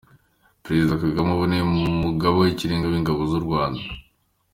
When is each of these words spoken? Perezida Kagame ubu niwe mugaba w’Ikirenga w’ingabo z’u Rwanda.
Perezida 0.63 0.99
Kagame 1.03 1.29
ubu 1.33 1.43
niwe 1.47 1.65
mugaba 2.01 2.35
w’Ikirenga 2.37 2.87
w’ingabo 2.89 3.21
z’u 3.31 3.41
Rwanda. 3.45 3.81